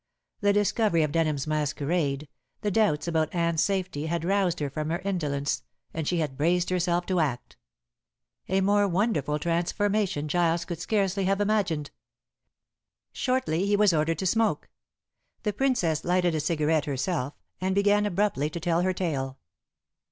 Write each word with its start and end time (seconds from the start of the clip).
The 0.39 0.51
discovery 0.51 1.03
of 1.03 1.11
Denham's 1.11 1.45
masquerade, 1.45 2.27
the 2.61 2.71
doubts 2.71 3.07
about 3.07 3.35
Anne's 3.35 3.61
safety 3.63 4.07
had 4.07 4.25
roused 4.25 4.59
her 4.59 4.67
from 4.67 4.89
her 4.89 4.97
indolence, 5.05 5.61
and 5.93 6.07
she 6.07 6.17
had 6.17 6.35
braced 6.39 6.71
herself 6.71 7.05
to 7.05 7.19
act. 7.19 7.55
A 8.49 8.61
more 8.61 8.87
wonderful 8.87 9.37
transformation 9.37 10.27
Giles 10.27 10.65
could 10.65 10.79
scarcely 10.81 11.25
have 11.25 11.39
imagined. 11.39 11.91
Shortly 13.13 13.67
he 13.67 13.75
was 13.75 13.93
ordered 13.93 14.17
to 14.17 14.25
smoke. 14.25 14.69
The 15.43 15.53
Princess 15.53 16.03
lighted 16.03 16.33
a 16.33 16.39
cigarette 16.39 16.85
herself, 16.85 17.35
and 17.61 17.75
began 17.75 18.07
abruptly 18.07 18.49
to 18.49 18.59
tell 18.59 18.81
her 18.81 18.93
tale. 18.93 19.37